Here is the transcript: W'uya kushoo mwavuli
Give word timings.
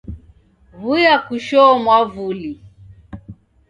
W'uya 0.83 1.15
kushoo 1.25 1.73
mwavuli 1.83 2.51